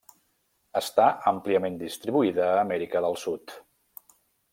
[0.79, 3.55] Està àmpliament distribuïda a Amèrica del Sud.